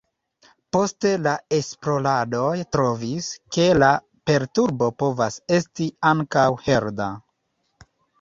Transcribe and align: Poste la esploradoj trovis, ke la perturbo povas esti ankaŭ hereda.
Poste 0.75 1.09
la 1.25 1.33
esploradoj 1.57 2.53
trovis, 2.75 3.27
ke 3.57 3.67
la 3.83 3.89
perturbo 4.31 4.87
povas 5.03 5.37
esti 5.59 5.87
ankaŭ 6.13 6.47
hereda. 6.69 7.11